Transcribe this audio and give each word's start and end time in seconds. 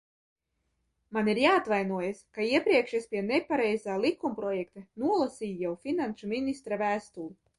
Man 1.17 1.27
ir 1.33 1.39
jāatvainojas, 1.41 2.21
ka 2.37 2.45
iepriekš 2.53 2.95
es 3.01 3.05
pie 3.11 3.21
nepareizā 3.27 3.99
likumprojekta 4.07 4.85
nolasīju 5.05 5.61
jau 5.67 5.77
finanšu 5.87 6.33
ministra 6.35 6.83
vēstuli. 6.87 7.33